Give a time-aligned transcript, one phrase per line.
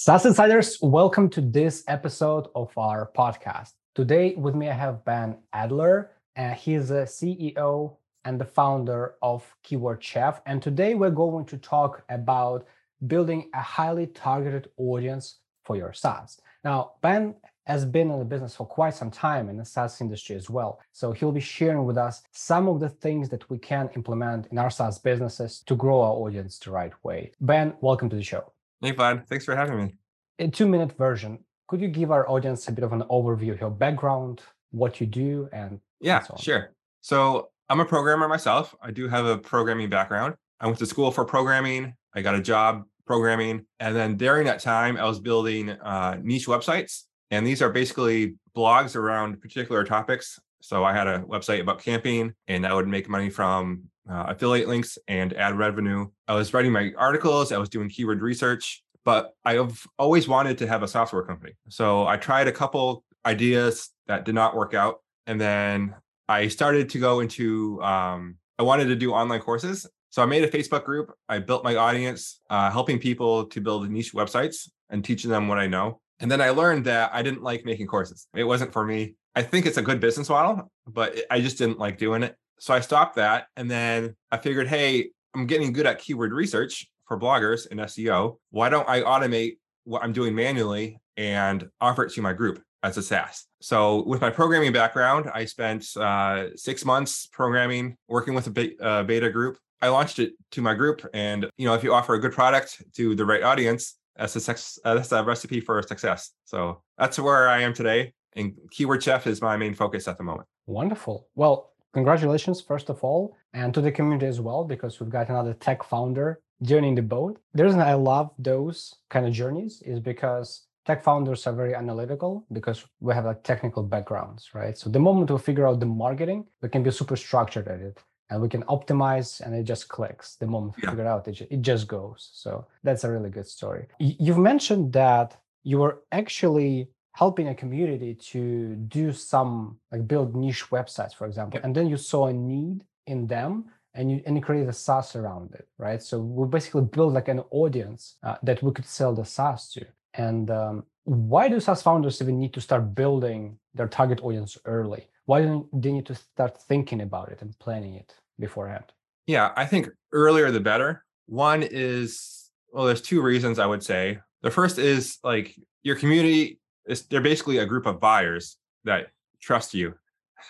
[0.00, 3.72] SaaS Insiders, welcome to this episode of our podcast.
[3.96, 9.52] Today with me, I have Ben Adler, and he's the CEO and the founder of
[9.64, 10.40] Keyword Chef.
[10.46, 12.64] And today we're going to talk about
[13.08, 16.40] building a highly targeted audience for your SaaS.
[16.62, 17.34] Now, Ben
[17.66, 20.78] has been in the business for quite some time in the SaaS industry as well.
[20.92, 24.58] So he'll be sharing with us some of the things that we can implement in
[24.58, 27.32] our SaaS businesses to grow our audience the right way.
[27.40, 28.52] Ben, welcome to the show.
[28.80, 29.26] Hey, Vlad.
[29.26, 29.94] Thanks for having me.
[30.38, 31.40] A two minute version.
[31.66, 35.06] Could you give our audience a bit of an overview of your background, what you
[35.06, 36.72] do, and yeah, and so sure.
[37.00, 38.74] So I'm a programmer myself.
[38.80, 40.34] I do have a programming background.
[40.60, 41.94] I went to school for programming.
[42.14, 46.46] I got a job programming, and then during that time, I was building uh, niche
[46.46, 50.38] websites, and these are basically blogs around particular topics.
[50.60, 54.68] So I had a website about camping, and I would make money from uh, affiliate
[54.68, 56.08] links and ad revenue.
[56.26, 60.66] I was writing my articles, I was doing keyword research, but I've always wanted to
[60.66, 61.52] have a software company.
[61.68, 65.00] So I tried a couple ideas that did not work out.
[65.26, 65.94] And then
[66.28, 69.86] I started to go into, um, I wanted to do online courses.
[70.10, 71.12] So I made a Facebook group.
[71.28, 75.58] I built my audience, uh, helping people to build niche websites and teaching them what
[75.58, 76.00] I know.
[76.20, 78.26] And then I learned that I didn't like making courses.
[78.34, 79.14] It wasn't for me.
[79.34, 82.36] I think it's a good business model, but I just didn't like doing it.
[82.58, 83.46] So I stopped that.
[83.56, 88.38] And then I figured, hey, I'm getting good at keyword research for bloggers and SEO.
[88.50, 92.96] Why don't I automate what I'm doing manually and offer it to my group as
[92.96, 93.46] a SaaS?
[93.60, 99.02] So with my programming background, I spent uh, six months programming, working with a uh,
[99.04, 99.58] beta group.
[99.80, 102.82] I launched it to my group, and you know, if you offer a good product
[102.96, 106.32] to the right audience, that's a uh, that's a recipe for success.
[106.44, 110.24] So that's where I am today, and Keyword Chef is my main focus at the
[110.24, 110.48] moment.
[110.66, 111.28] Wonderful.
[111.34, 115.54] Well, congratulations, first of all, and to the community as well, because we've got another
[115.54, 117.38] tech founder joining the boat.
[117.54, 122.44] The reason I love those kind of journeys is because tech founders are very analytical
[122.52, 124.76] because we have like technical backgrounds, right?
[124.76, 128.02] So the moment we figure out the marketing, we can be super structured at it
[128.30, 130.90] and we can optimize and it just clicks the moment we Yeah.
[130.90, 134.92] figure it out it, it just goes so that's a really good story you've mentioned
[134.92, 141.26] that you were actually helping a community to do some like build niche websites for
[141.26, 144.72] example and then you saw a need in them and you and you created a
[144.72, 146.00] SaaS around it, right?
[146.02, 149.86] So we basically build like an audience uh, that we could sell the SaaS to.
[150.14, 155.08] And um, why do SaaS founders even need to start building their target audience early?
[155.28, 158.86] Why don't they need to start thinking about it and planning it beforehand?
[159.26, 161.04] Yeah, I think earlier the better.
[161.26, 164.20] One is well, there's two reasons I would say.
[164.40, 169.08] The first is like your community is they're basically a group of buyers that
[169.38, 169.96] trust you.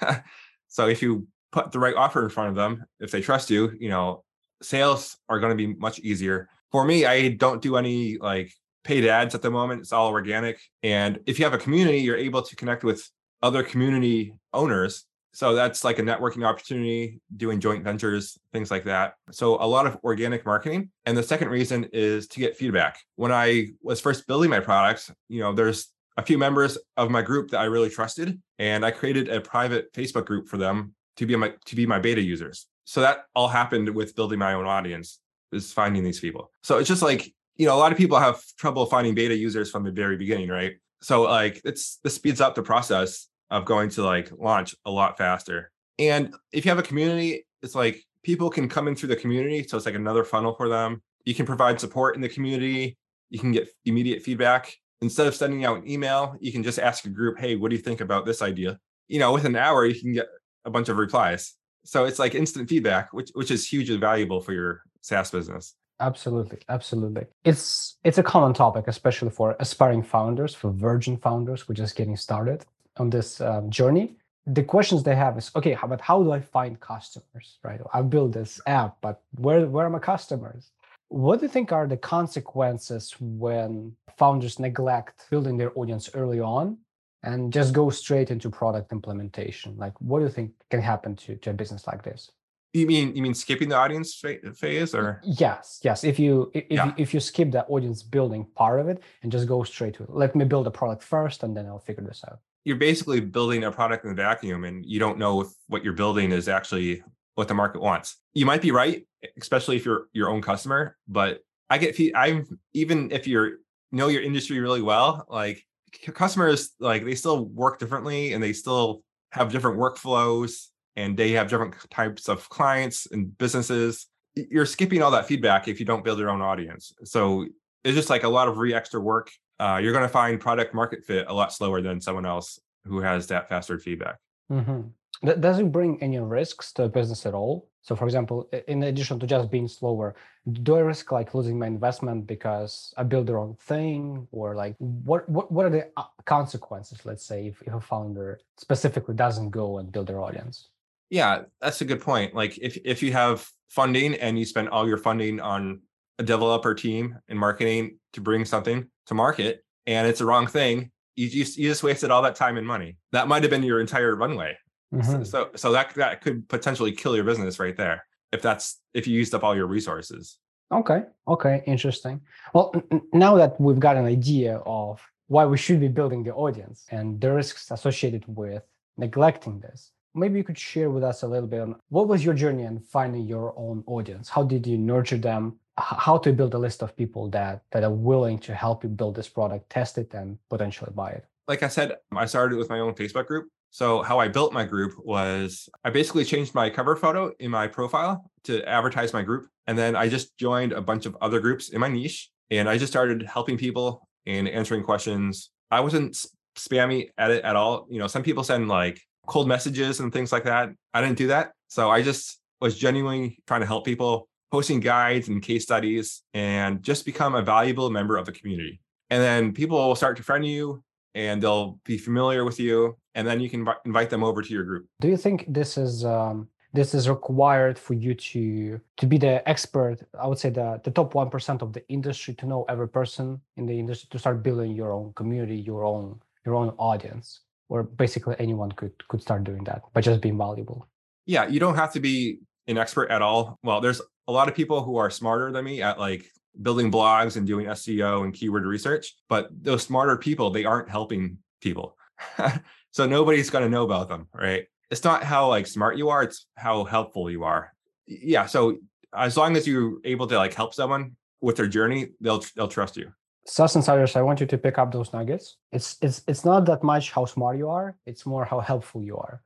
[0.68, 3.76] so if you put the right offer in front of them, if they trust you,
[3.80, 4.22] you know,
[4.62, 6.48] sales are going to be much easier.
[6.70, 8.52] For me, I don't do any like
[8.84, 9.80] paid ads at the moment.
[9.80, 10.60] It's all organic.
[10.84, 13.02] And if you have a community, you're able to connect with
[13.42, 15.06] other community owners
[15.38, 19.14] so that's like a networking opportunity, doing joint ventures, things like that.
[19.30, 20.90] So a lot of organic marketing.
[21.06, 22.98] And the second reason is to get feedback.
[23.16, 27.22] When I was first building my products, you know, there's a few members of my
[27.22, 31.26] group that I really trusted, and I created a private Facebook group for them to
[31.26, 32.66] be my to be my beta users.
[32.84, 35.20] So that all happened with building my own audience,
[35.52, 36.50] is finding these people.
[36.64, 39.70] So it's just like, you know, a lot of people have trouble finding beta users
[39.70, 40.72] from the very beginning, right?
[41.02, 45.16] So like it's this speeds up the process of going to like launch a lot
[45.16, 45.70] faster.
[45.98, 49.66] And if you have a community, it's like people can come in through the community.
[49.66, 51.02] So it's like another funnel for them.
[51.24, 52.96] You can provide support in the community.
[53.30, 54.74] You can get immediate feedback.
[55.00, 57.76] Instead of sending out an email, you can just ask a group, hey, what do
[57.76, 58.78] you think about this idea?
[59.06, 60.26] You know, within an hour, you can get
[60.64, 61.54] a bunch of replies.
[61.84, 65.74] So it's like instant feedback, which which is hugely valuable for your SaaS business.
[66.00, 67.26] Absolutely, absolutely.
[67.44, 71.96] It's it's a common topic, especially for aspiring founders, for virgin founders who are just
[71.96, 72.64] getting started
[72.98, 74.16] on this um, journey.
[74.46, 77.58] The questions they have is, okay, how, but how do I find customers?
[77.64, 77.80] Right?
[77.92, 80.70] I build this app, but where where are my customers?
[81.08, 86.78] What do you think are the consequences when founders neglect building their audience early on
[87.22, 89.76] and just go straight into product implementation?
[89.78, 92.30] Like, what do you think can happen to, to a business like this?
[92.74, 94.22] You mean you mean skipping the audience
[94.54, 96.04] phase or Yes, yes.
[96.04, 96.86] If you if Yeah.
[96.86, 100.02] you, if you skip the audience building part of it and just go straight to
[100.04, 102.40] it, let me build a product first, and then I'll figure this out.
[102.64, 105.94] you're basically building a product in a vacuum and you don't know if what you're
[106.04, 107.02] building is actually
[107.36, 108.16] what the market wants.
[108.34, 109.06] You might be right,
[109.40, 111.40] especially if you're your own customer, but
[111.70, 112.44] I get I'm
[112.74, 113.50] even if you're
[113.92, 115.64] know your industry really well, like
[116.12, 120.66] customers like they still work differently and they still have different workflows
[120.98, 124.06] and they have different types of clients and businesses.
[124.34, 126.92] You're skipping all that feedback if you don't build your own audience.
[127.04, 127.46] So
[127.84, 129.30] it's just like a lot of re extra work.
[129.60, 133.00] Uh, you're going to find product market fit a lot slower than someone else who
[133.00, 134.16] has that faster feedback.
[134.50, 135.40] Mm-hmm.
[135.40, 137.68] Does it bring any risks to a business at all?
[137.82, 140.16] So, for example, in addition to just being slower,
[140.62, 144.74] do I risk like losing my investment because I build the wrong thing, or like
[144.78, 147.06] what what what are the uh, consequences?
[147.06, 150.68] Let's say if, if a founder specifically doesn't go and build their audience.
[151.10, 152.34] Yeah, that's a good point.
[152.34, 155.80] Like if if you have funding and you spend all your funding on
[156.18, 160.90] a developer team and marketing to bring something to market, and it's the wrong thing,
[161.16, 162.96] you just you just wasted all that time and money.
[163.12, 164.56] That might have been your entire runway.
[164.94, 165.24] Mm-hmm.
[165.24, 169.14] So, so that that could potentially kill your business right there if that's if you
[169.14, 170.38] used up all your resources.
[170.72, 171.02] Okay.
[171.26, 171.62] Okay.
[171.66, 172.20] Interesting.
[172.54, 176.34] Well, n- now that we've got an idea of why we should be building the
[176.34, 178.62] audience and the risks associated with
[178.96, 182.34] neglecting this, maybe you could share with us a little bit on what was your
[182.34, 184.28] journey in finding your own audience?
[184.28, 185.58] How did you nurture them?
[185.78, 189.14] How to build a list of people that that are willing to help you build
[189.14, 191.24] this product, test it, and potentially buy it?
[191.46, 194.64] Like I said, I started with my own Facebook group so how I built my
[194.64, 199.48] group was I basically changed my cover photo in my profile to advertise my group.
[199.66, 202.78] And then I just joined a bunch of other groups in my niche and I
[202.78, 205.50] just started helping people and answering questions.
[205.70, 206.16] I wasn't
[206.56, 207.86] spammy at it at all.
[207.90, 210.70] You know, some people send like cold messages and things like that.
[210.92, 211.52] I didn't do that.
[211.68, 216.82] So I just was genuinely trying to help people, posting guides and case studies, and
[216.82, 218.80] just become a valuable member of the community.
[219.10, 220.82] And then people will start to friend you
[221.14, 224.64] and they'll be familiar with you and then you can invite them over to your
[224.64, 229.18] group do you think this is um, this is required for you to to be
[229.18, 232.88] the expert i would say the, the top 1% of the industry to know every
[232.88, 237.40] person in the industry to start building your own community your own your own audience
[237.68, 240.86] or basically anyone could could start doing that by just being valuable
[241.26, 244.54] yeah you don't have to be an expert at all well there's a lot of
[244.54, 246.30] people who are smarter than me at like
[246.60, 251.38] building blogs and doing SEO and keyword research, but those smarter people, they aren't helping
[251.60, 251.96] people.
[252.90, 254.66] so nobody's going to know about them, right?
[254.90, 257.72] It's not how like smart you are, it's how helpful you are.
[258.06, 258.78] Yeah, so
[259.14, 262.96] as long as you're able to like help someone with their journey, they'll they'll trust
[262.96, 263.12] you.
[263.48, 265.56] SaaS Insiders, I want you to pick up those nuggets.
[265.72, 269.16] It's it's it's not that much how smart you are, it's more how helpful you
[269.16, 269.42] are.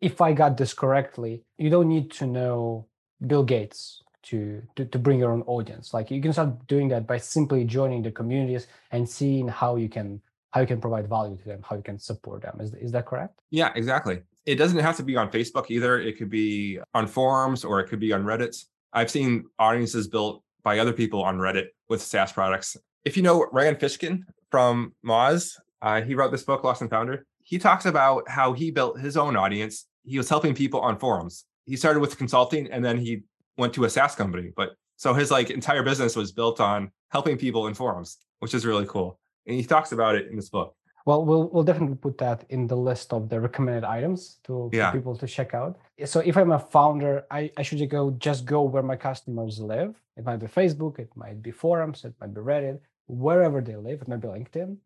[0.00, 2.86] If I got this correctly, you don't need to know
[3.26, 5.94] Bill Gates to, to, to bring your own audience.
[5.94, 9.88] Like you can start doing that by simply joining the communities and seeing how you
[9.88, 10.20] can
[10.50, 12.58] how you can provide value to them, how you can support them.
[12.60, 13.40] Is, is that correct?
[13.50, 14.22] Yeah, exactly.
[14.46, 15.98] It doesn't have to be on Facebook either.
[15.98, 18.64] It could be on forums or it could be on Reddit.
[18.92, 22.76] I've seen audiences built by other people on Reddit with SaaS products.
[23.04, 27.26] If you know Rand Fishkin from Moz, uh, he wrote this book, Lost and Founder.
[27.42, 29.86] He talks about how he built his own audience.
[30.04, 31.44] He was helping people on forums.
[31.66, 33.24] He started with consulting and then he
[33.58, 34.52] went to a SaaS company.
[34.56, 38.64] But so his like entire business was built on helping people in forums, which is
[38.64, 39.18] really cool.
[39.46, 40.74] And he talks about it in this book.
[41.06, 44.90] Well, we'll we'll definitely put that in the list of the recommended items to yeah.
[44.90, 45.76] for people to check out.
[46.06, 50.00] So if I'm a founder, I, I should go just go where my customers live.
[50.16, 54.02] It might be Facebook, it might be forums, it might be Reddit, wherever they live.
[54.02, 54.76] It might be LinkedIn.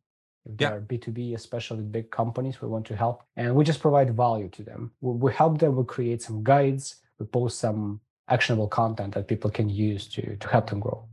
[0.46, 0.70] If yeah.
[0.70, 3.22] they're B2B, especially big companies, we want to help.
[3.36, 4.92] And we just provide value to them.
[5.00, 9.50] We, we help them, we create some guides, we post some actionable content that people
[9.50, 11.06] can use to to help them grow.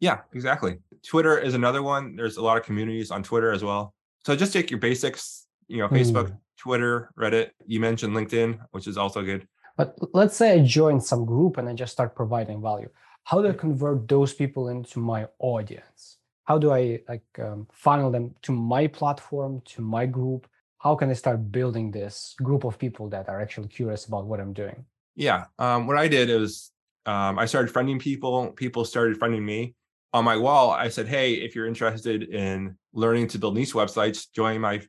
[0.00, 0.78] Yeah, exactly.
[1.04, 2.16] Twitter is another one.
[2.16, 3.94] There's a lot of communities on Twitter as well.
[4.24, 6.38] So just take your basics, you know, Facebook, mm.
[6.56, 7.50] Twitter, Reddit.
[7.66, 9.46] You mentioned LinkedIn, which is also good.
[9.76, 12.90] But let's say I join some group and I just start providing value.
[13.24, 16.17] How do I convert those people into my audience?
[16.48, 20.46] How do I like um, funnel them to my platform, to my group?
[20.78, 24.40] How can I start building this group of people that are actually curious about what
[24.40, 24.86] I'm doing?
[25.14, 25.44] Yeah.
[25.58, 26.70] Um, what I did is
[27.04, 28.52] um, I started friending people.
[28.52, 29.74] People started friending me.
[30.14, 34.32] On my wall, I said, hey, if you're interested in learning to build niche websites,
[34.34, 34.80] join my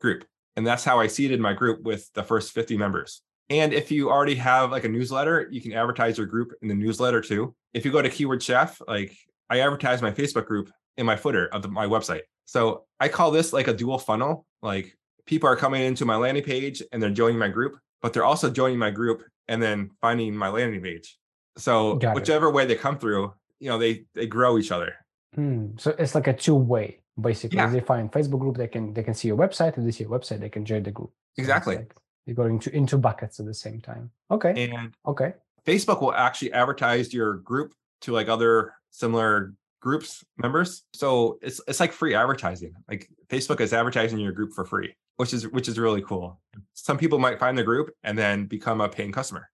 [0.00, 0.24] group.
[0.54, 3.22] And that's how I seeded my group with the first 50 members.
[3.50, 6.76] And if you already have like a newsletter, you can advertise your group in the
[6.76, 7.56] newsletter too.
[7.74, 9.16] If you go to Keyword Chef, like
[9.50, 12.22] I advertise my Facebook group in my footer of the, my website.
[12.44, 14.44] So I call this like a dual funnel.
[14.60, 18.24] Like people are coming into my landing page and they're joining my group, but they're
[18.24, 21.16] also joining my group and then finding my landing page.
[21.56, 22.52] So Got whichever it.
[22.52, 24.94] way they come through, you know, they they grow each other.
[25.34, 25.68] Hmm.
[25.78, 27.56] So it's like a two way basically.
[27.56, 27.70] Yeah.
[27.70, 29.78] They find Facebook group, they can they can see your website.
[29.78, 31.10] If they see your website, they can join the group.
[31.34, 31.76] So exactly.
[31.76, 31.94] Like
[32.26, 34.10] you're going into into buckets at the same time.
[34.30, 34.70] Okay.
[34.70, 35.34] And okay.
[35.66, 40.84] Facebook will actually advertise your group to like other similar groups members.
[40.92, 42.74] So it's it's like free advertising.
[42.88, 46.40] Like Facebook is advertising your group for free which is which is really cool.
[46.74, 49.50] Some people might find the group and then become a paying customer.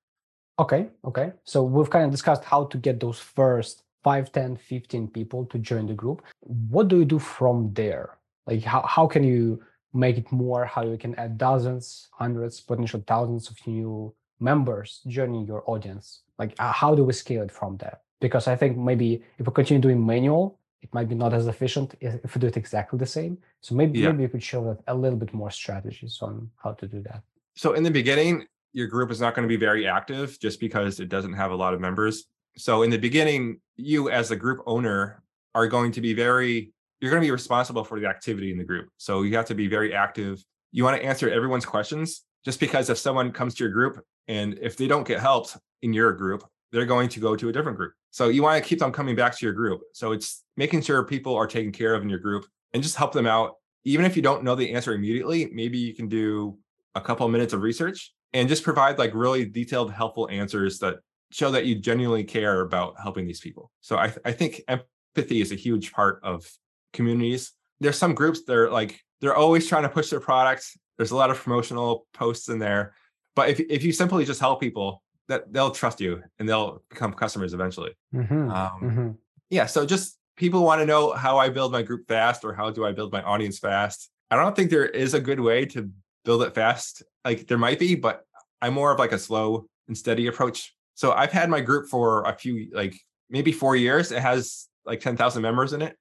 [0.59, 1.33] Okay, okay.
[1.45, 5.59] So we've kind of discussed how to get those first 5 10 15 people to
[5.59, 9.63] join the group what do you do from there like how, how can you
[9.95, 15.47] make it more how you can add dozens hundreds potential thousands of new members joining
[15.47, 19.23] your audience like uh, how do we scale it from there because i think maybe
[19.39, 22.57] if we continue doing manual it might be not as efficient if we do it
[22.57, 24.09] exactly the same so maybe yeah.
[24.09, 27.23] maybe you could show that a little bit more strategies on how to do that
[27.57, 30.99] so in the beginning your group is not going to be very active just because
[30.99, 32.25] it doesn't have a lot of members
[32.57, 35.23] so in the beginning you as a group owner
[35.55, 38.65] are going to be very you're going to be responsible for the activity in the
[38.65, 38.89] group.
[38.97, 40.43] So you have to be very active.
[40.73, 44.59] You want to answer everyone's questions just because if someone comes to your group and
[44.63, 46.45] if they don't get helped in your group,
[46.75, 47.93] they're going to go to a different group.
[48.11, 49.83] So you want to keep them coming back to your group.
[49.93, 53.13] So it's making sure people are taken care of in your group and just help
[53.13, 53.55] them out.
[53.85, 56.59] Even if you don't know the answer immediately, maybe you can do
[56.97, 60.97] a couple of minutes of research and just provide like really detailed, helpful answers that
[61.31, 63.71] show that you genuinely care about helping these people.
[63.81, 66.45] So I, I think empathy is a huge part of
[66.93, 67.53] communities.
[67.79, 70.77] There's some groups that are like they're always trying to push their products.
[70.97, 72.95] There's a lot of promotional posts in there.
[73.37, 77.13] But if if you simply just help people, that they'll trust you and they'll become
[77.13, 77.93] customers eventually.
[78.15, 78.51] Mm-hmm.
[78.51, 79.11] Um, mm-hmm.
[79.51, 79.67] Yeah.
[79.67, 82.85] So just people want to know how I build my group fast or how do
[82.85, 84.11] I build my audience fast.
[84.31, 85.91] I don't think there is a good way to
[86.25, 87.03] build it fast.
[87.25, 88.25] Like there might be, but
[88.61, 90.75] I'm more of like a slow and steady approach.
[90.95, 92.99] So I've had my group for a few, like
[93.31, 94.13] maybe four years.
[94.13, 95.97] It has like 10,000 members in it.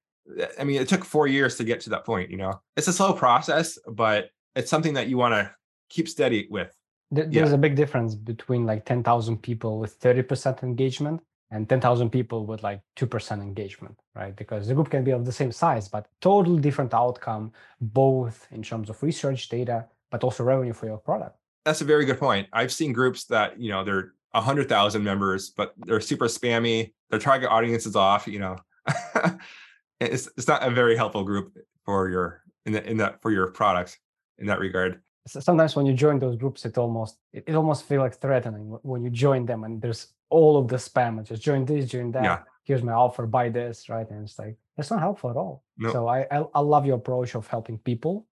[0.58, 2.30] I mean, it took four years to get to that point.
[2.30, 5.50] You know, it's a slow process, but it's something that you want to
[5.90, 6.74] keep steady with.
[7.10, 7.54] There's yeah.
[7.54, 11.20] a big difference between like 10,000 people with 30% engagement
[11.50, 14.34] and 10,000 people with like 2% engagement, right?
[14.34, 18.62] Because the group can be of the same size, but totally different outcome, both in
[18.62, 21.36] terms of research data, but also revenue for your product.
[21.64, 22.48] That's a very good point.
[22.52, 26.92] I've seen groups that, you know, they're 100,000 members, but they're super spammy.
[27.10, 28.56] Their target audience is off, you know.
[30.00, 33.48] it's it's not a very helpful group for your in that in that for your
[33.52, 33.98] product
[34.38, 35.00] in that regard.
[35.26, 38.78] So sometimes when you join those groups, it almost it, it almost feels like threatening
[38.82, 41.22] when you join them and there's all of the spam.
[41.24, 42.24] Just join this, join that.
[42.24, 42.38] Yeah.
[42.64, 44.08] Here's my offer, buy this, right?
[44.10, 45.64] And it's like it's not helpful at all.
[45.78, 45.92] No.
[45.92, 48.26] So I, I I love your approach of helping people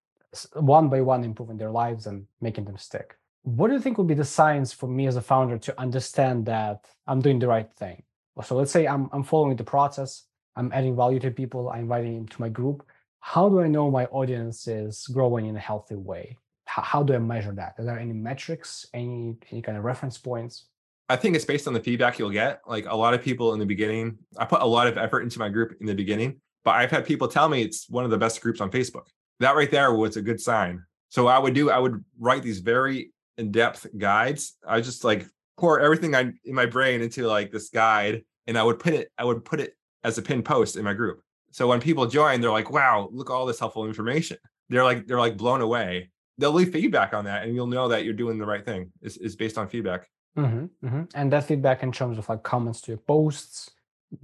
[0.55, 3.17] one by one improving their lives and making them stick.
[3.43, 6.47] What do you think would be the signs for me as a founder to understand
[6.47, 8.03] that I'm doing the right thing?
[8.45, 10.25] So let's say I'm I'm following the process.
[10.57, 12.87] I'm adding value to people, I'm inviting into my group.
[13.21, 16.37] How do I know my audience is growing in a healthy way?
[16.73, 17.75] How, how do I measure that?
[17.79, 20.69] Are there any metrics, any any kind of reference points?
[21.11, 22.63] I think it's based on the feedback you'll get.
[22.67, 25.39] Like a lot of people in the beginning, I put a lot of effort into
[25.39, 28.17] my group in the beginning, but I've had people tell me it's one of the
[28.17, 29.05] best groups on Facebook.
[29.41, 30.83] That right there was a good sign.
[31.11, 34.57] So I would do, I would write these very in-depth guides.
[34.67, 35.27] I just like
[35.59, 39.11] pour everything I in my brain into like this guide and I would put it,
[39.19, 39.75] I would put it
[40.05, 41.21] as a pinned post in my group.
[41.51, 44.39] So when people join, they're like, wow, look all this helpful information.
[44.71, 46.09] They're like, they're like blown away.
[46.39, 48.91] They'll leave feedback on that and you'll know that you're doing the right thing.
[49.01, 50.09] Is is based on feedback.
[50.37, 51.03] Mm-hmm, mm-hmm.
[51.15, 53.71] And that feedback in terms of like comments to your posts,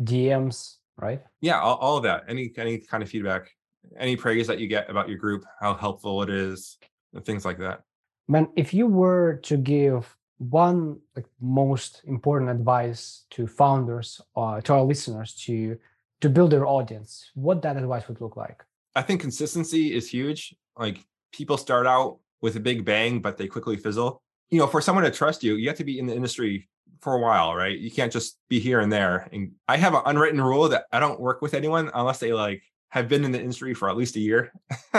[0.02, 1.22] DMs, right?
[1.40, 2.24] Yeah, all, all of that.
[2.28, 3.50] Any any kind of feedback,
[3.98, 6.78] any praise that you get about your group, how helpful it is,
[7.12, 7.82] and things like that.
[8.26, 14.60] Man, if you were to give one like most important advice to founders or uh,
[14.60, 15.76] to our listeners to
[16.20, 18.62] to build their audience what that advice would look like
[18.94, 23.46] i think consistency is huge like people start out with a big bang but they
[23.46, 26.14] quickly fizzle you know for someone to trust you you have to be in the
[26.14, 26.68] industry
[27.00, 30.02] for a while right you can't just be here and there and i have an
[30.06, 33.40] unwritten rule that i don't work with anyone unless they like have been in the
[33.40, 34.52] industry for at least a year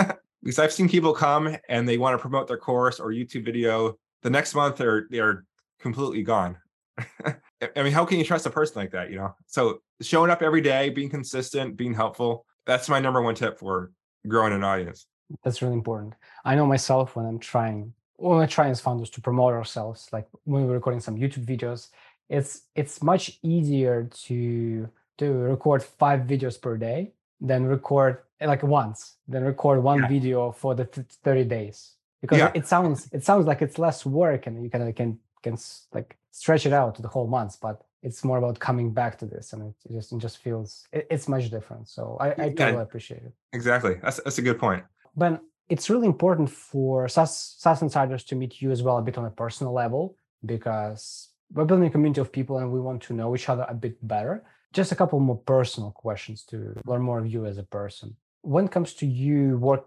[0.44, 3.98] because i've seen people come and they want to promote their course or youtube video
[4.22, 5.46] the next month they're they're
[5.80, 6.58] completely gone.
[7.26, 9.10] I mean, how can you trust a person like that?
[9.10, 12.46] You know, so showing up every day, being consistent, being helpful.
[12.66, 13.92] That's my number one tip for
[14.28, 15.08] growing an audience.
[15.44, 16.14] That's really important.
[16.46, 20.28] I know myself when I'm trying, when I try as founders to promote ourselves, like
[20.44, 21.90] when we're recording some YouTube videos,
[22.30, 29.16] it's it's much easier to to record five videos per day than record like once,
[29.28, 30.08] then record one yeah.
[30.08, 32.52] video for the 30 days because yeah.
[32.54, 35.58] it sounds it sounds like it's less work and you kind of can can
[35.94, 39.26] like stretch it out to the whole month but it's more about coming back to
[39.26, 42.74] this and it just it just feels it, it's much different so i, I totally
[42.74, 44.84] yeah, appreciate it exactly that's, that's a good point
[45.20, 49.18] but it's really important for SaaS, SaaS insiders to meet you as well a bit
[49.18, 53.14] on a personal level because we're building a community of people and we want to
[53.14, 54.44] know each other a bit better.
[54.74, 58.16] Just a couple more personal questions to learn more of you as a person.
[58.42, 59.86] When it comes to you work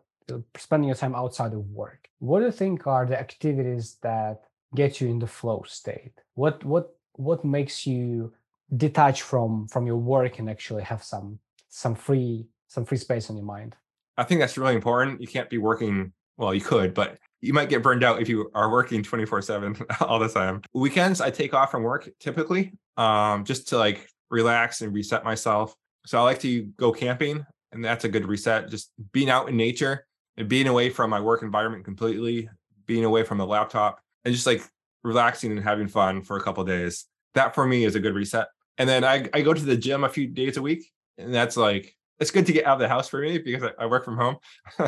[0.57, 4.45] spending your time outside of work what do you think are the activities that
[4.77, 6.13] get you in the flow state?
[6.35, 8.33] What what what makes you
[8.77, 13.37] detach from from your work and actually have some some free some free space on
[13.37, 13.75] your mind.
[14.17, 15.21] I think that's really important.
[15.21, 16.13] You can't be working.
[16.37, 19.77] Well, you could, but you might get burned out if you are working 24 7
[20.01, 20.63] all the time.
[20.73, 25.75] Weekends, I take off from work typically um, just to like relax and reset myself.
[26.07, 28.71] So I like to go camping, and that's a good reset.
[28.71, 32.49] Just being out in nature and being away from my work environment completely,
[32.87, 34.63] being away from the laptop, and just like
[35.05, 37.07] relaxing and having fun for a couple days.
[37.35, 38.49] That for me is a good reset.
[38.79, 41.57] And then I, I go to the gym a few days a week, and that's
[41.57, 44.05] like it's good to get out of the house for me because I, I work
[44.05, 44.37] from home.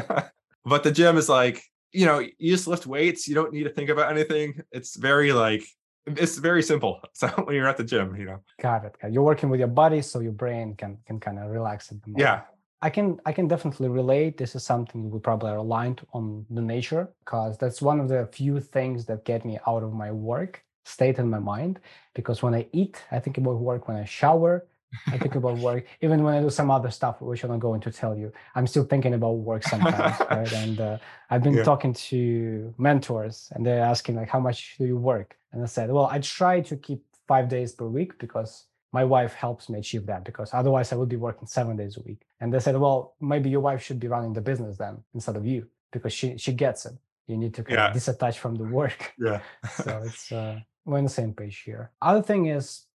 [0.65, 1.63] but the gym is like
[1.93, 3.29] you know you just lift weights.
[3.29, 4.61] You don't need to think about anything.
[4.73, 5.65] It's very like
[6.07, 7.01] it's very simple.
[7.15, 8.41] So when you're at the gym, you know.
[8.61, 8.97] Got it.
[9.11, 12.11] You're working with your body, so your brain can can kind of relax at the
[12.11, 12.21] moment.
[12.21, 12.41] Yeah.
[12.83, 14.37] I can I can definitely relate.
[14.37, 18.29] This is something we probably are aligned on the nature because that's one of the
[18.33, 21.81] few things that get me out of my work state in my mind.
[22.15, 23.89] Because when I eat, I think about work.
[23.89, 24.67] When I shower,
[25.07, 25.85] I think about work.
[26.01, 28.67] Even when I do some other stuff, which I'm not going to tell you, I'm
[28.67, 30.53] still thinking about work sometimes, right?
[30.53, 30.99] And uh,
[31.31, 31.65] I've been yeah.
[31.65, 35.91] talking to mentors, and they're asking like, "How much do you work?" And I said,
[35.91, 40.07] "Well, I try to keep five days per week because." my wife helps me achieve
[40.07, 42.21] that because otherwise I would be working seven days a week.
[42.41, 45.45] And they said, well, maybe your wife should be running the business then instead of
[45.45, 46.95] you because she she gets it.
[47.27, 47.93] You need to yeah.
[47.93, 49.15] disattach from the work.
[49.19, 49.41] Yeah.
[49.85, 51.91] so it's uh, we're on the same page here.
[52.01, 52.87] Other thing is,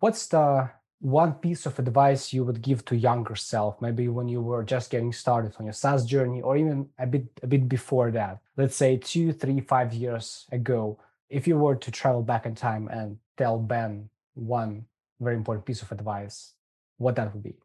[0.00, 4.40] what's the one piece of advice you would give to younger self maybe when you
[4.40, 8.10] were just getting started on your SaaS journey or even a bit a bit before
[8.12, 10.98] that let's say two three five years ago
[11.28, 14.86] if you were to travel back in time and tell ben one
[15.20, 16.52] very important piece of advice,
[16.98, 17.56] what that would be?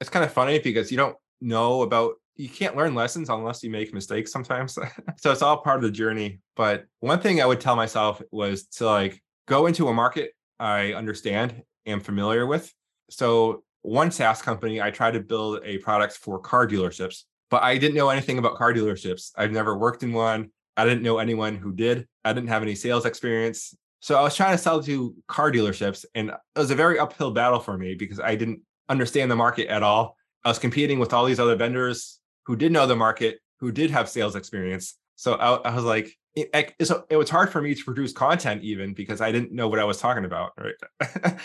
[0.00, 3.70] It's kind of funny because you don't know about you can't learn lessons unless you
[3.70, 4.76] make mistakes sometimes.
[5.18, 6.40] so it's all part of the journey.
[6.56, 10.92] But one thing I would tell myself was to like go into a market I
[10.94, 12.72] understand and familiar with.
[13.10, 17.76] So one SaaS company, I tried to build a product for car dealerships, but I
[17.76, 19.30] didn't know anything about car dealerships.
[19.36, 20.50] I've never worked in one.
[20.76, 22.08] I didn't know anyone who did.
[22.24, 23.76] I didn't have any sales experience.
[24.00, 27.30] So I was trying to sell to car dealerships, and it was a very uphill
[27.30, 30.16] battle for me because I didn't understand the market at all.
[30.44, 33.90] I was competing with all these other vendors who did know the market, who did
[33.90, 34.98] have sales experience.
[35.16, 38.62] So I, I was like, it, it, it, was hard for me to produce content
[38.62, 40.52] even because I didn't know what I was talking about.
[40.58, 41.38] Right.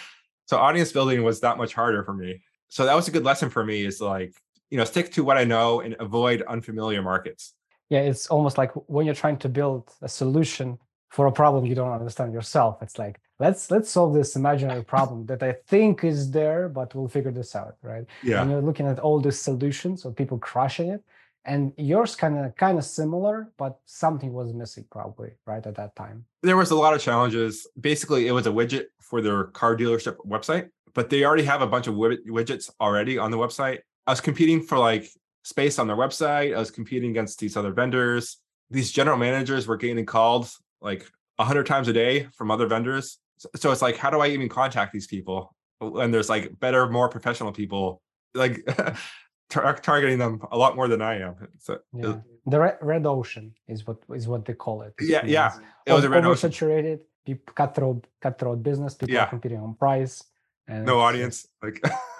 [0.49, 2.41] so audience building was that much harder for me.
[2.69, 4.33] So that was a good lesson for me is like,
[4.71, 7.53] you know, stick to what I know and avoid unfamiliar markets.
[7.89, 11.75] Yeah, it's almost like when you're trying to build a solution for a problem you
[11.75, 16.29] don't understand yourself it's like let's let's solve this imaginary problem that i think is
[16.29, 20.05] there but we'll figure this out right yeah and you're looking at all these solutions
[20.05, 21.03] of people crushing it
[21.45, 25.95] and yours kind of kind of similar but something was missing probably right at that
[25.95, 26.25] time.
[26.43, 27.67] There was a lot of challenges.
[27.79, 31.67] Basically it was a widget for their car dealership website but they already have a
[31.67, 33.79] bunch of widgets already on the website.
[34.07, 35.09] I was competing for like
[35.43, 36.55] space on their website.
[36.55, 38.37] I was competing against these other vendors.
[38.69, 40.49] These general managers were getting called
[40.81, 43.17] like a hundred times a day from other vendors.
[43.55, 45.55] So it's like, how do I even contact these people?
[45.79, 48.01] And there's like better, more professional people,
[48.33, 48.59] like
[49.49, 51.35] tar- targeting them a lot more than I am.
[51.59, 52.17] So yeah.
[52.45, 54.93] the red, red ocean is what is what they call it.
[54.99, 55.57] Yeah, yeah.
[55.85, 58.93] It was a red oversaturated, people cutthroat, cutthroat business.
[58.95, 59.23] People yeah.
[59.23, 60.23] are competing on price.
[60.67, 61.47] And no audience.
[61.61, 61.83] Like.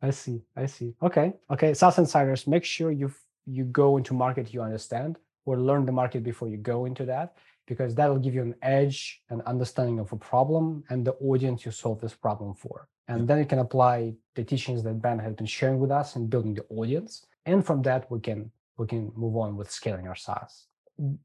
[0.00, 0.42] I see.
[0.56, 0.94] I see.
[1.02, 1.32] Okay.
[1.50, 1.74] Okay.
[1.74, 3.10] SaaS insiders, make sure you
[3.46, 7.34] you go into market you understand or learn the market before you go into that
[7.66, 11.72] because that'll give you an edge and understanding of a problem and the audience you
[11.72, 15.46] solve this problem for and then you can apply the teachings that ben has been
[15.46, 19.36] sharing with us in building the audience and from that we can we can move
[19.36, 20.66] on with scaling our SaaS.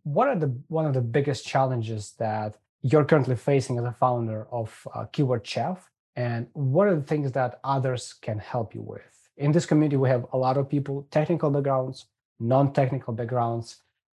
[0.03, 4.47] What are the one of the biggest challenges that you're currently facing as a founder
[4.51, 9.29] of uh, Keyword Chef, and what are the things that others can help you with?
[9.37, 12.05] In this community, we have a lot of people, technical backgrounds,
[12.39, 13.77] non-technical backgrounds,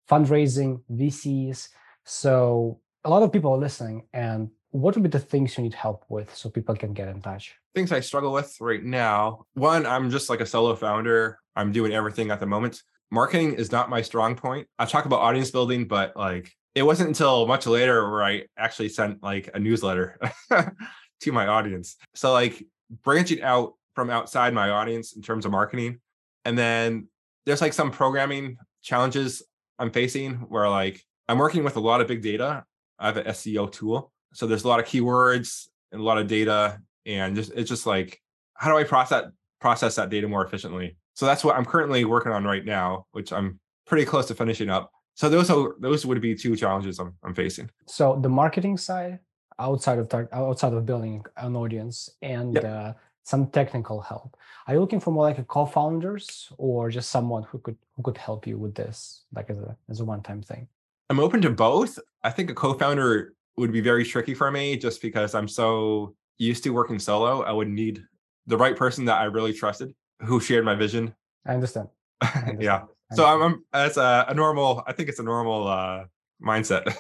[0.10, 1.70] fundraising, VCs.
[2.04, 4.08] So a lot of people are listening.
[4.14, 7.22] And what would be the things you need help with so people can get in
[7.22, 7.56] touch?
[7.76, 9.46] Things I struggle with right now.
[9.54, 11.38] One, I'm just like a solo founder.
[11.56, 12.82] I'm doing everything at the moment.
[13.12, 14.68] Marketing is not my strong point.
[14.80, 18.90] I talk about audience building, but like it wasn't until much later where I actually
[18.90, 20.18] sent like a newsletter
[21.22, 21.96] to my audience.
[22.16, 22.66] So like
[23.04, 26.00] branching out from outside my audience in terms of marketing.
[26.46, 27.10] And then
[27.46, 29.44] there's like some programming challenges
[29.78, 32.64] I'm facing where like I'm working with a lot of big data.
[32.98, 34.13] I have an SEO tool.
[34.34, 36.80] So there's a lot of keywords and a lot of data.
[37.06, 38.22] And just it's just like,
[38.56, 39.26] how do I process
[39.60, 40.98] process that data more efficiently?
[41.16, 44.70] So that's what I'm currently working on right now, which I'm pretty close to finishing
[44.70, 44.92] up.
[45.16, 47.70] So those are those would be two challenges I'm, I'm facing.
[47.88, 49.20] So the marketing side,
[49.60, 52.66] outside of tar- outside of building an audience and Yep.
[52.66, 52.94] uh,
[53.24, 54.36] some technical help.
[54.68, 58.18] Are you looking for more like a co-founders or just someone who could who could
[58.18, 60.68] help you with this, like as a as a one-time thing?
[61.10, 62.00] I'm open to both.
[62.24, 66.64] I think a co-founder would be very tricky for me just because I'm so used
[66.64, 67.42] to working solo.
[67.44, 68.04] I would need
[68.48, 71.14] the right person that I really trusted who shared my vision.
[71.46, 71.90] I understand.
[72.22, 72.62] I understand.
[72.62, 72.82] yeah.
[73.12, 73.64] I So I'm, understand.
[73.74, 76.06] I'm as a, a normal, I think it's a normal uh
[76.42, 76.94] mindset.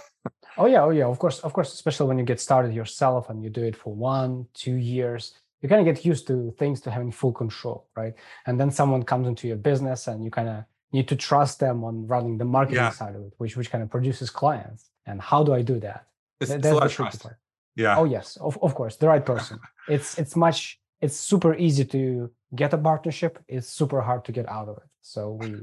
[0.57, 1.05] Oh yeah, oh yeah.
[1.05, 1.73] Of course, of course.
[1.73, 5.67] Especially when you get started yourself and you do it for one, two years, you
[5.69, 8.13] kind of get used to things to having full control, right?
[8.45, 11.83] And then someone comes into your business, and you kind of need to trust them
[11.83, 12.91] on running the marketing Yeah.
[12.91, 14.91] side of it, which which kind of produces clients.
[15.07, 16.05] And how do I do that?
[16.39, 17.21] It's, it's a lot of trust.
[17.23, 17.37] part.
[17.75, 17.97] Yeah.
[17.97, 19.59] Oh yes, of, of course, the right person.
[19.87, 23.39] it's it's much it's super easy to get a partnership.
[23.47, 24.89] It's super hard to get out of it.
[25.01, 25.55] So we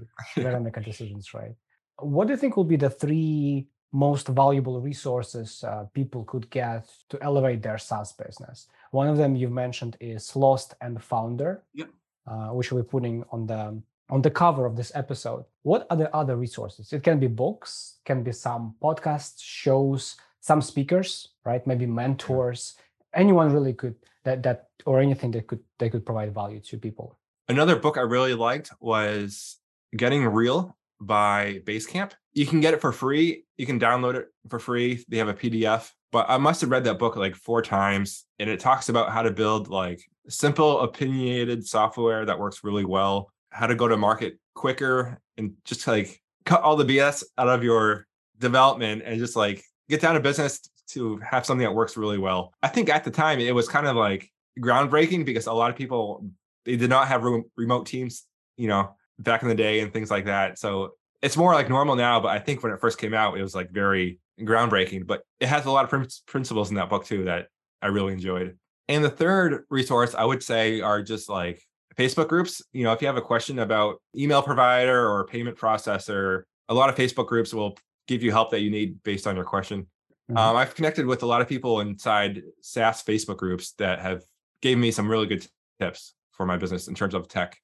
[0.42, 1.54] better make our decisions right.
[1.98, 6.88] What do you think will be the three most valuable resources uh, people could get
[7.10, 8.66] to elevate their SaaS business?
[8.90, 11.88] One of them you've mentioned is Lost and Founder, Yep.
[12.26, 13.80] uh, which we're putting on the
[14.10, 15.44] on the cover of this episode.
[15.62, 16.92] What are the other resources?
[16.92, 21.66] It can be books, can be some podcasts, shows, some speakers, right?
[21.66, 22.74] Maybe mentors.
[23.14, 27.18] Anyone really could that that or anything that could they could provide value to people.
[27.48, 29.56] Another book I really liked was
[29.96, 32.12] Getting Real by Basecamp.
[32.32, 33.44] You can get it for free.
[33.56, 35.04] You can download it for free.
[35.08, 38.48] They have a PDF, but I must have read that book like four times and
[38.48, 43.66] it talks about how to build like simple opinionated software that works really well, how
[43.66, 48.06] to go to market quicker and just like cut all the BS out of your
[48.38, 52.54] development and just like get down to business to have something that works really well.
[52.62, 55.76] I think at the time it was kind of like groundbreaking because a lot of
[55.76, 56.24] people
[56.64, 57.24] they did not have
[57.56, 58.24] remote teams,
[58.56, 60.58] you know, back in the day and things like that.
[60.58, 63.42] So it's more like normal now, but I think when it first came out, it
[63.42, 65.06] was like very groundbreaking.
[65.06, 67.48] But it has a lot of prin- principles in that book too that
[67.82, 68.56] I really enjoyed.
[68.88, 71.62] And the third resource I would say are just like
[71.96, 72.62] Facebook groups.
[72.72, 76.88] You know, if you have a question about email provider or payment processor, a lot
[76.88, 77.76] of Facebook groups will
[78.10, 79.86] give you help that you need based on your question.
[80.30, 80.36] Mhm.
[80.36, 84.22] Um, I've connected with a lot of people inside SaaS Facebook groups that have
[84.60, 85.46] gave me some really good
[85.78, 87.56] tips for my business in terms of tech.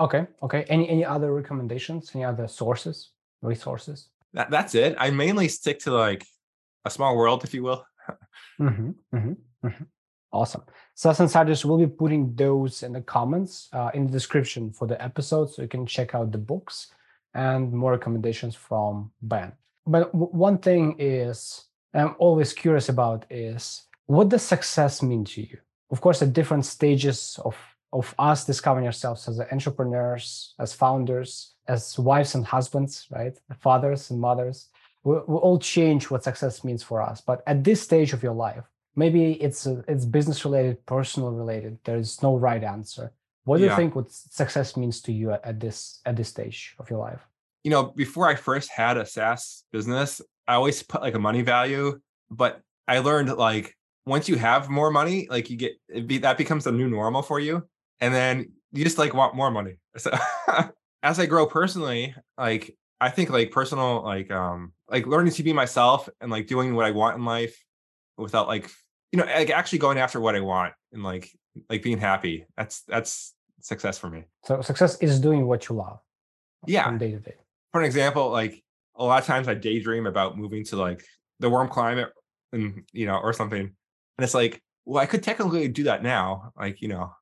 [0.00, 0.26] Okay.
[0.42, 0.64] Okay.
[0.68, 2.10] Any any other recommendations?
[2.14, 3.12] Any other sources,
[3.42, 4.08] resources?
[4.34, 4.96] That, that's it.
[4.98, 6.24] I mainly stick to like
[6.84, 7.84] a small world, if you will.
[8.58, 9.84] hmm hmm hmm
[10.32, 10.64] Awesome.
[10.94, 14.98] SaaS Insiders will be putting those in the comments uh, in the description for the
[15.10, 16.90] episode, so you can check out the books
[17.34, 19.52] and more recommendations from Ben.
[19.86, 21.64] But one thing is
[21.94, 25.58] I'm always curious about is what does success mean to you?
[25.90, 27.56] Of course, at different stages of
[27.92, 33.38] of us discovering ourselves as entrepreneurs, as founders, as wives and husbands, right?
[33.60, 34.68] Fathers and mothers,
[35.04, 37.20] we, we all change what success means for us.
[37.20, 38.64] But at this stage of your life,
[38.96, 41.78] maybe it's uh, it's business related, personal related.
[41.84, 43.12] There is no right answer.
[43.44, 46.76] What do you think what success means to you at, at this at this stage
[46.78, 47.20] of your life?
[47.64, 51.42] You know, before I first had a SaaS business, I always put like a money
[51.42, 56.18] value, but I learned like once you have more money, like you get it be,
[56.18, 57.62] that becomes the new normal for you,
[58.00, 59.76] and then you just like want more money.
[59.98, 60.10] So
[61.02, 65.52] as I grow personally, like I think like personal like um like learning to be
[65.52, 67.56] myself and like doing what I want in life
[68.16, 68.70] without like
[69.12, 71.30] you know like actually going after what I want and like
[71.68, 72.46] like being happy.
[72.56, 74.24] That's that's success for me.
[74.44, 76.00] So success is doing what you love
[76.66, 76.84] Yeah.
[76.84, 77.34] from day to day.
[77.72, 78.62] For an example, like
[78.96, 81.04] a lot of times I daydream about moving to like
[81.40, 82.10] the warm climate
[82.52, 83.60] and you know or something.
[83.60, 86.52] And it's like, well, I could technically do that now.
[86.56, 87.12] Like, you know.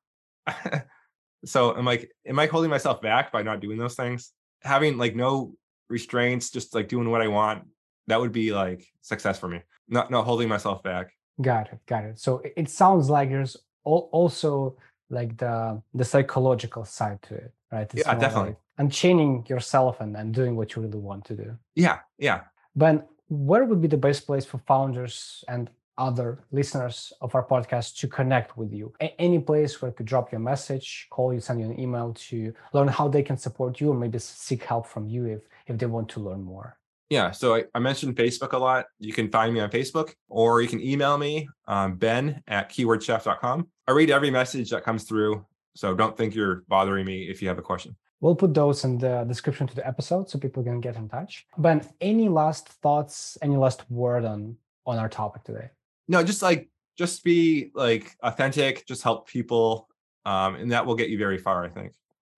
[1.45, 4.31] so I'm like, am I holding myself back by not doing those things?
[4.63, 5.53] Having like no
[5.89, 7.63] restraints, just like doing what I want,
[8.07, 9.61] that would be like success for me.
[9.87, 11.11] Not not holding myself back.
[11.41, 11.79] Got it.
[11.85, 12.19] Got it.
[12.19, 14.75] So it- it sounds like there's also
[15.11, 17.89] like the the psychological side to it, right?
[17.93, 18.49] It's Yeah, definitely.
[18.51, 21.57] like unchaining yourself and, and doing what you really want to do.
[21.75, 22.39] Yeah, yeah.
[22.75, 27.97] Ben, where would be the best place for founders and other listeners of our podcast
[27.99, 28.93] to connect with you?
[29.01, 31.79] A- any place where you could drop you a message, call you, send you an
[31.79, 35.41] email to learn how they can support you, or maybe seek help from you if
[35.67, 36.77] if they want to learn more.
[37.11, 37.31] Yeah.
[37.31, 38.85] So I, I mentioned Facebook a lot.
[38.97, 43.67] You can find me on Facebook or you can email me, um, ben at keywordchef.com.
[43.85, 45.45] I read every message that comes through.
[45.75, 47.97] So don't think you're bothering me if you have a question.
[48.21, 51.45] We'll put those in the description to the episode so people can get in touch.
[51.57, 55.69] Ben, any last thoughts, any last word on on our topic today?
[56.07, 59.89] No, just like, just be like authentic, just help people.
[60.25, 61.91] Um, and that will get you very far, I think.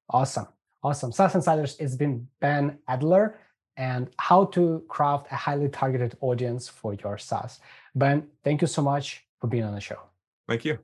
[0.09, 0.47] Awesome.
[0.81, 1.11] Awesome.
[1.11, 3.37] SaaS Insiders, it's been Ben Adler
[3.77, 7.59] and how to craft a highly targeted audience for your SaaS.
[7.95, 9.99] Ben, thank you so much for being on the show.
[10.47, 10.79] Thank you.